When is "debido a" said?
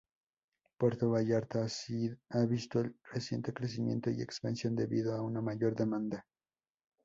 4.75-5.21